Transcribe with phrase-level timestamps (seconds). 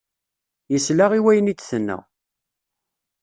[0.73, 1.97] Yesla i wayen i d-tenna.